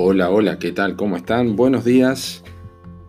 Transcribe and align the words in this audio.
Hola, 0.00 0.30
hola, 0.30 0.60
¿qué 0.60 0.70
tal? 0.70 0.94
¿Cómo 0.94 1.16
están? 1.16 1.56
Buenos 1.56 1.84
días, 1.84 2.44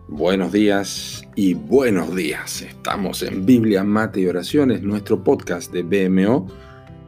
buenos 0.08 0.50
días 0.50 1.22
y 1.36 1.54
buenos 1.54 2.16
días. 2.16 2.62
Estamos 2.62 3.22
en 3.22 3.46
Biblia, 3.46 3.84
Mate 3.84 4.22
y 4.22 4.26
Oraciones, 4.26 4.82
nuestro 4.82 5.22
podcast 5.22 5.72
de 5.72 5.84
BMO, 5.84 6.48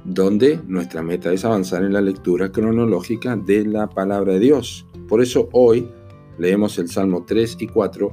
donde 0.05 0.61
nuestra 0.69 1.03
meta 1.03 1.33
es 1.33 1.45
avanzar 1.45 1.83
en 1.83 1.95
la 1.95 2.01
lectura 2.01 2.53
cronológica 2.53 3.35
de 3.35 3.65
la 3.65 3.89
palabra 3.89 4.35
de 4.35 4.39
Dios. 4.39 4.87
Por 5.09 5.21
eso 5.21 5.49
hoy 5.51 5.91
leemos 6.39 6.79
el 6.79 6.89
Salmo 6.89 7.25
3 7.27 7.57
y 7.59 7.67
4 7.67 8.13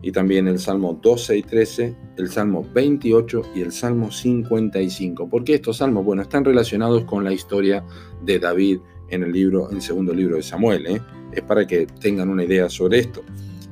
y 0.00 0.12
también 0.12 0.48
el 0.48 0.58
Salmo 0.58 0.98
12 1.02 1.36
y 1.36 1.42
13, 1.42 1.96
el 2.16 2.30
Salmo 2.30 2.66
28 2.72 3.42
y 3.56 3.60
el 3.60 3.72
Salmo 3.72 4.10
55. 4.10 5.28
¿Por 5.28 5.44
qué 5.44 5.56
estos 5.56 5.76
salmos? 5.76 6.02
Bueno, 6.02 6.22
están 6.22 6.46
relacionados 6.46 7.04
con 7.04 7.24
la 7.24 7.34
historia 7.34 7.84
de 8.24 8.38
David 8.38 8.78
en 9.10 9.22
el 9.22 9.32
libro, 9.32 9.70
en 9.70 9.80
segundo 9.80 10.14
libro 10.14 10.36
de 10.36 10.42
Samuel. 10.42 10.86
¿eh? 10.86 11.00
Es 11.32 11.42
para 11.42 11.66
que 11.66 11.86
tengan 11.86 12.28
una 12.28 12.44
idea 12.44 12.68
sobre 12.68 13.00
esto. 13.00 13.22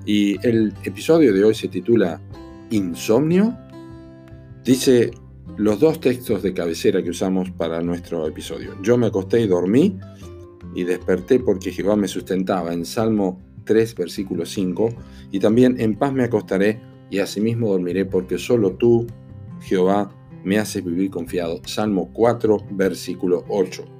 Y 0.05 0.37
el 0.46 0.73
episodio 0.84 1.33
de 1.33 1.45
hoy 1.45 1.55
se 1.55 1.69
titula 1.69 2.20
Insomnio. 2.70 3.56
Dice 4.65 5.10
los 5.56 5.80
dos 5.80 6.01
textos 6.01 6.43
de 6.43 6.55
cabecera 6.55 7.02
que 7.02 7.10
usamos 7.10 7.51
para 7.51 7.82
nuestro 7.82 8.27
episodio. 8.27 8.77
Yo 8.82 8.96
me 8.96 9.09
acosté 9.09 9.41
y 9.41 9.46
dormí 9.46 9.98
y 10.74 10.84
desperté 10.84 11.41
porque 11.41 11.73
Jehová 11.73 11.96
me 11.96 12.09
sustentaba 12.09 12.73
en 12.73 12.84
Salmo 12.84 13.41
3, 13.65 13.95
versículo 13.96 14.46
5, 14.46 14.88
y 15.32 15.41
también 15.41 15.80
en 15.80 15.96
paz 15.96 16.12
me 16.12 16.24
acostaré 16.24 16.80
y 17.10 17.18
asimismo 17.18 17.68
dormiré 17.68 18.05
porque 18.05 18.38
solo 18.38 18.73
tú, 18.73 19.07
Jehová, 19.60 20.10
me 20.45 20.59
haces 20.59 20.84
vivir 20.84 21.10
confiado. 21.10 21.60
Salmo 21.65 22.10
4, 22.12 22.66
versículo 22.70 23.45
8. 23.48 23.98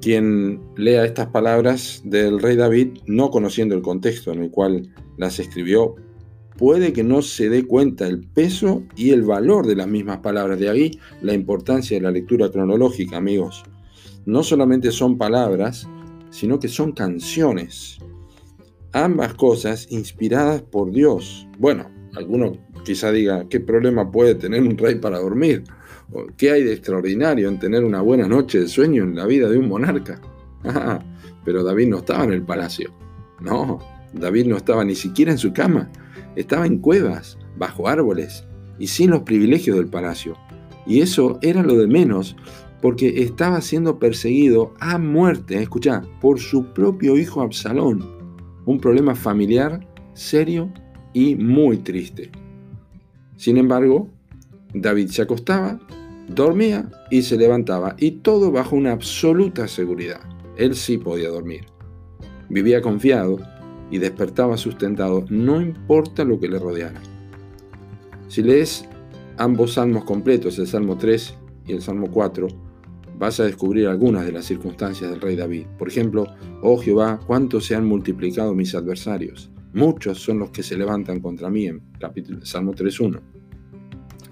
Quien 0.00 0.60
lea 0.76 1.04
estas 1.04 1.28
palabras 1.28 2.00
del 2.04 2.40
rey 2.40 2.56
David, 2.56 2.98
no 3.06 3.30
conociendo 3.30 3.74
el 3.74 3.82
contexto 3.82 4.32
en 4.32 4.42
el 4.42 4.50
cual 4.50 4.94
las 5.18 5.38
escribió, 5.38 5.96
puede 6.56 6.92
que 6.92 7.04
no 7.04 7.20
se 7.20 7.50
dé 7.50 7.66
cuenta 7.66 8.06
el 8.06 8.26
peso 8.26 8.82
y 8.96 9.10
el 9.10 9.22
valor 9.22 9.66
de 9.66 9.76
las 9.76 9.88
mismas 9.88 10.18
palabras. 10.18 10.58
De 10.58 10.70
ahí 10.70 10.98
la 11.20 11.34
importancia 11.34 11.96
de 11.96 12.02
la 12.02 12.10
lectura 12.10 12.50
cronológica, 12.50 13.18
amigos. 13.18 13.62
No 14.24 14.42
solamente 14.42 14.90
son 14.90 15.18
palabras, 15.18 15.86
sino 16.30 16.58
que 16.58 16.68
son 16.68 16.92
canciones. 16.92 17.98
Ambas 18.92 19.34
cosas 19.34 19.86
inspiradas 19.90 20.62
por 20.62 20.92
Dios. 20.92 21.46
Bueno, 21.58 21.90
alguno 22.14 22.56
quizá 22.84 23.12
diga, 23.12 23.46
¿qué 23.48 23.60
problema 23.60 24.10
puede 24.10 24.34
tener 24.34 24.62
un 24.62 24.76
rey 24.76 24.96
para 24.96 25.18
dormir? 25.18 25.64
¿Qué 26.36 26.50
hay 26.50 26.64
de 26.64 26.72
extraordinario 26.72 27.48
en 27.48 27.58
tener 27.58 27.84
una 27.84 28.00
buena 28.00 28.26
noche 28.26 28.60
de 28.60 28.68
sueño 28.68 29.04
en 29.04 29.14
la 29.14 29.26
vida 29.26 29.48
de 29.48 29.58
un 29.58 29.68
monarca? 29.68 30.20
Ah, 30.62 31.02
pero 31.42 31.64
David 31.64 31.88
no 31.88 31.98
estaba 31.98 32.22
en 32.24 32.34
el 32.34 32.42
palacio. 32.42 32.92
No, 33.40 33.78
David 34.12 34.44
no 34.44 34.58
estaba 34.58 34.84
ni 34.84 34.94
siquiera 34.94 35.32
en 35.32 35.38
su 35.38 35.54
cama. 35.54 35.90
Estaba 36.36 36.66
en 36.66 36.80
cuevas, 36.80 37.38
bajo 37.56 37.88
árboles 37.88 38.44
y 38.78 38.86
sin 38.86 39.10
los 39.10 39.22
privilegios 39.22 39.78
del 39.78 39.88
palacio. 39.88 40.36
Y 40.86 41.00
eso 41.00 41.38
era 41.40 41.62
lo 41.62 41.76
de 41.76 41.86
menos, 41.86 42.36
porque 42.82 43.22
estaba 43.22 43.62
siendo 43.62 43.98
perseguido 43.98 44.74
a 44.80 44.98
muerte, 44.98 45.62
escucha, 45.62 46.02
por 46.20 46.40
su 46.40 46.66
propio 46.74 47.16
hijo 47.16 47.40
Absalón. 47.40 48.04
Un 48.66 48.78
problema 48.80 49.14
familiar 49.14 49.80
serio 50.14 50.70
y 51.12 51.36
muy 51.36 51.78
triste. 51.78 52.30
Sin 53.36 53.56
embargo, 53.56 54.08
David 54.74 55.08
se 55.08 55.22
acostaba 55.22 55.80
Dormía 56.34 56.88
y 57.10 57.22
se 57.22 57.36
levantaba, 57.36 57.96
y 57.98 58.12
todo 58.12 58.52
bajo 58.52 58.76
una 58.76 58.92
absoluta 58.92 59.66
seguridad. 59.66 60.20
Él 60.56 60.76
sí 60.76 60.96
podía 60.96 61.28
dormir. 61.28 61.62
Vivía 62.48 62.80
confiado 62.80 63.40
y 63.90 63.98
despertaba 63.98 64.56
sustentado, 64.56 65.24
no 65.28 65.60
importa 65.60 66.24
lo 66.24 66.38
que 66.38 66.46
le 66.46 66.60
rodeara. 66.60 67.00
Si 68.28 68.44
lees 68.44 68.88
ambos 69.38 69.72
salmos 69.72 70.04
completos, 70.04 70.56
el 70.60 70.68
Salmo 70.68 70.96
3 70.98 71.34
y 71.66 71.72
el 71.72 71.82
Salmo 71.82 72.08
4, 72.12 72.46
vas 73.18 73.40
a 73.40 73.44
descubrir 73.44 73.88
algunas 73.88 74.24
de 74.24 74.30
las 74.30 74.44
circunstancias 74.44 75.10
del 75.10 75.20
rey 75.20 75.34
David. 75.34 75.66
Por 75.78 75.88
ejemplo, 75.88 76.28
oh 76.62 76.78
Jehová, 76.78 77.18
cuánto 77.26 77.60
se 77.60 77.74
han 77.74 77.86
multiplicado 77.86 78.54
mis 78.54 78.76
adversarios. 78.76 79.49
Muchos 79.72 80.18
son 80.20 80.40
los 80.40 80.50
que 80.50 80.62
se 80.62 80.76
levantan 80.76 81.20
contra 81.20 81.48
mí 81.48 81.66
en 81.66 81.80
capítulo, 81.98 82.44
Salmo 82.44 82.72
3.1. 82.72 83.20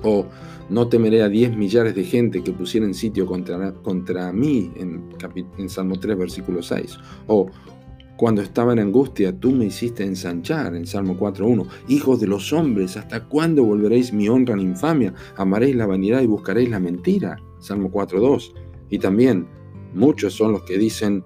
O 0.02 0.26
no 0.70 0.88
temeré 0.88 1.22
a 1.22 1.28
diez 1.28 1.56
millares 1.56 1.94
de 1.94 2.04
gente 2.04 2.42
que 2.42 2.52
pusieran 2.52 2.94
sitio 2.94 3.26
contra, 3.26 3.72
contra 3.72 4.32
mí 4.32 4.70
en, 4.76 5.10
en 5.58 5.68
Salmo 5.68 5.98
3, 5.98 6.18
versículo 6.18 6.62
6. 6.62 6.98
O 7.26 7.50
cuando 8.18 8.42
estaba 8.42 8.72
en 8.72 8.80
angustia, 8.80 9.32
tú 9.38 9.52
me 9.52 9.66
hiciste 9.66 10.02
ensanchar 10.04 10.74
en 10.74 10.88
Salmo 10.88 11.16
4.1. 11.16 11.68
Hijos 11.86 12.20
de 12.20 12.26
los 12.26 12.52
hombres, 12.52 12.96
¿hasta 12.96 13.24
cuándo 13.24 13.62
volveréis 13.62 14.12
mi 14.12 14.28
honra 14.28 14.54
en 14.54 14.60
infamia? 14.60 15.14
Amaréis 15.36 15.76
la 15.76 15.86
vanidad 15.86 16.20
y 16.20 16.26
buscaréis 16.26 16.68
la 16.68 16.80
mentira. 16.80 17.38
Salmo 17.60 17.92
4.2. 17.92 18.54
Y 18.90 18.98
también, 18.98 19.46
muchos 19.94 20.34
son 20.34 20.50
los 20.50 20.64
que 20.64 20.78
dicen, 20.78 21.22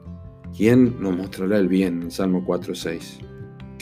¿quién 0.54 1.00
nos 1.00 1.16
mostrará 1.16 1.56
el 1.56 1.68
bien? 1.68 2.02
En 2.02 2.10
Salmo 2.10 2.44
4.6. 2.44 3.31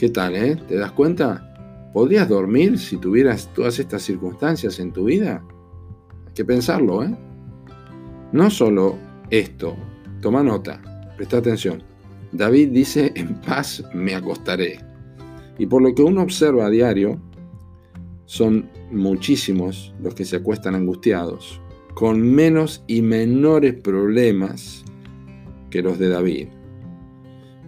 ¿Qué 0.01 0.09
tal, 0.09 0.35
eh? 0.35 0.55
¿Te 0.67 0.77
das 0.77 0.93
cuenta? 0.93 1.91
¿Podrías 1.93 2.27
dormir 2.27 2.79
si 2.79 2.97
tuvieras 2.97 3.53
todas 3.53 3.77
estas 3.77 4.01
circunstancias 4.01 4.79
en 4.79 4.91
tu 4.91 5.03
vida? 5.03 5.45
Hay 6.25 6.33
que 6.33 6.43
pensarlo, 6.43 7.03
¿eh? 7.03 7.15
No 8.31 8.49
solo 8.49 8.97
esto, 9.29 9.75
toma 10.19 10.41
nota, 10.41 10.81
presta 11.17 11.37
atención. 11.37 11.83
David 12.31 12.69
dice, 12.69 13.11
en 13.13 13.39
paz 13.41 13.83
me 13.93 14.15
acostaré. 14.15 14.79
Y 15.59 15.67
por 15.67 15.83
lo 15.83 15.93
que 15.93 16.01
uno 16.01 16.23
observa 16.23 16.65
a 16.65 16.71
diario, 16.71 17.21
son 18.25 18.71
muchísimos 18.89 19.93
los 20.01 20.15
que 20.15 20.25
se 20.25 20.37
acuestan 20.37 20.73
angustiados, 20.73 21.61
con 21.93 22.23
menos 22.23 22.83
y 22.87 23.03
menores 23.03 23.75
problemas 23.75 24.83
que 25.69 25.83
los 25.83 25.99
de 25.99 26.09
David 26.09 26.47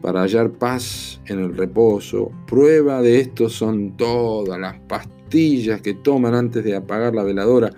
para 0.04 0.22
hallar 0.22 0.52
paz 0.52 1.22
en 1.28 1.40
el 1.40 1.56
reposo. 1.56 2.30
Prueba 2.46 3.02
de 3.02 3.22
esto 3.22 3.48
son 3.48 3.96
todas 3.96 4.60
las 4.60 4.78
pastillas 4.82 5.82
que 5.82 5.94
toman 5.94 6.36
antes 6.36 6.62
de 6.66 6.76
apagar 6.76 7.16
la 7.16 7.24
veladora. 7.24 7.72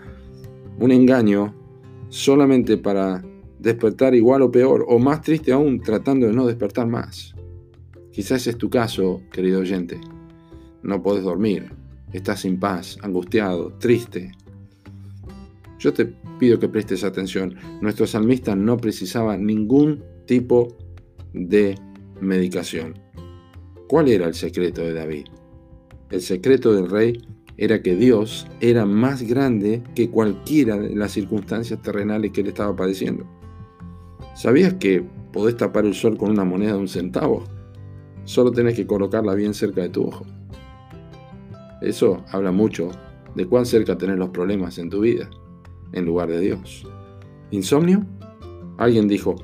Un 0.80 0.92
engaño 0.92 1.54
solamente 2.10 2.78
para 2.80 3.24
despertar 3.60 4.16
igual 4.16 4.42
o 4.42 4.52
peor, 4.52 4.86
o 4.90 4.98
más 4.98 5.22
triste 5.22 5.52
aún, 5.52 5.80
tratando 5.80 6.26
de 6.26 6.34
no 6.34 6.48
despertar 6.48 6.88
más. 6.88 7.36
Quizás 8.12 8.48
es 8.48 8.58
tu 8.58 8.72
caso, 8.72 9.22
querido 9.32 9.60
oyente. 9.60 10.02
No 10.82 11.04
puedes 11.04 11.24
dormir, 11.24 11.72
estás 12.12 12.40
sin 12.40 12.60
paz, 12.60 12.98
angustiado, 13.04 13.74
triste. 13.74 14.32
Yo 15.78 15.94
te 15.94 16.08
pido 16.40 16.58
que 16.58 16.70
prestes 16.70 17.04
atención. 17.04 17.54
Nuestro 17.82 18.08
salmista 18.08 18.56
no 18.56 18.78
precisaba 18.78 19.38
ningún 19.38 20.04
tipo 20.26 20.76
de 21.34 21.76
medicación. 22.20 23.00
¿Cuál 23.88 24.10
era 24.10 24.28
el 24.28 24.34
secreto 24.34 24.82
de 24.82 24.94
David? 24.94 25.26
El 26.10 26.22
secreto 26.22 26.74
del 26.74 26.90
rey 26.90 27.22
era 27.58 27.82
que 27.82 27.96
Dios 27.96 28.48
era 28.60 28.86
más 28.86 29.22
grande 29.22 29.84
que 29.96 30.10
cualquiera 30.10 30.78
de 30.78 30.96
las 30.96 31.12
circunstancias 31.12 31.82
terrenales 31.82 32.32
que 32.32 32.42
él 32.42 32.48
estaba 32.48 32.76
padeciendo. 32.76 33.26
¿Sabías 34.36 34.74
que 34.76 35.04
podés 35.32 35.56
tapar 35.56 35.86
el 35.86 35.94
sol 35.94 36.18
con 36.18 36.32
una 36.32 36.44
moneda 36.44 36.74
de 36.74 36.80
un 36.80 36.88
centavo? 36.88 37.44
Solo 38.26 38.52
tenés 38.52 38.76
que 38.76 38.88
colocarla 38.88 39.34
bien 39.36 39.54
cerca 39.54 39.82
de 39.82 39.90
tu 39.90 40.08
ojo. 40.08 40.26
Eso 41.82 42.24
habla 42.32 42.52
mucho 42.52 42.90
de 43.36 43.46
cuán 43.46 43.66
cerca 43.66 43.98
tenés 43.98 44.18
los 44.18 44.30
problemas 44.30 44.78
en 44.78 44.90
tu 44.90 45.02
vida, 45.02 45.30
en 45.94 46.06
lugar 46.06 46.30
de 46.30 46.40
Dios. 46.40 46.86
¿Insomnio? 47.52 48.06
Alguien 48.78 49.08
dijo, 49.08 49.36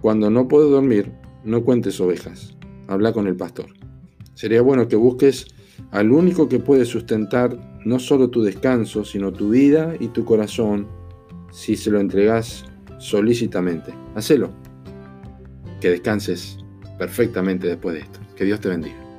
cuando 0.00 0.30
no 0.30 0.46
puedo 0.48 0.70
dormir, 0.70 1.12
no 1.44 1.64
cuentes 1.64 2.00
ovejas, 2.00 2.56
habla 2.88 3.12
con 3.12 3.26
el 3.26 3.36
pastor. 3.36 3.66
Sería 4.34 4.62
bueno 4.62 4.88
que 4.88 4.96
busques 4.96 5.46
al 5.90 6.12
único 6.12 6.48
que 6.48 6.58
puede 6.58 6.84
sustentar 6.84 7.58
no 7.84 7.98
solo 7.98 8.30
tu 8.30 8.42
descanso, 8.42 9.04
sino 9.04 9.32
tu 9.32 9.50
vida 9.50 9.94
y 9.98 10.08
tu 10.08 10.24
corazón 10.24 10.86
si 11.50 11.76
se 11.76 11.90
lo 11.90 12.00
entregas 12.00 12.64
solícitamente. 12.98 13.92
Hacelo. 14.14 14.50
Que 15.80 15.90
descanses 15.90 16.58
perfectamente 16.98 17.66
después 17.66 17.94
de 17.94 18.02
esto. 18.02 18.20
Que 18.36 18.44
Dios 18.44 18.60
te 18.60 18.68
bendiga. 18.68 19.11